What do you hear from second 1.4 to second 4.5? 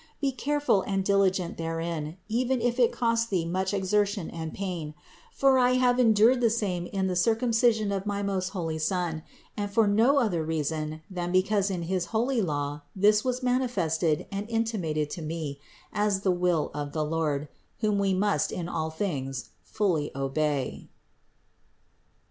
therein, even if it cost thee much exertion